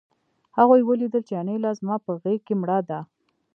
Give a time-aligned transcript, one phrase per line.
[0.57, 2.99] هغوی ولیدل چې انیلا زما په غېږ کې مړه ده